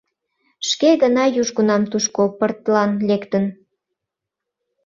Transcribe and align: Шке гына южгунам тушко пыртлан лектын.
Шке 0.69 0.89
гына 1.01 1.23
южгунам 1.41 1.83
тушко 1.91 2.23
пыртлан 2.37 2.91
лектын. 3.07 3.45